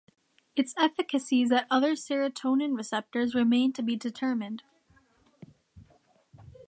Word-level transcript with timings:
Its 0.55 0.73
efficacies 0.79 1.51
at 1.51 1.67
other 1.69 1.91
serotonin 1.91 2.75
receptors 2.75 3.35
remain 3.35 3.71
to 3.71 3.83
be 3.83 3.95
determined. 3.95 4.63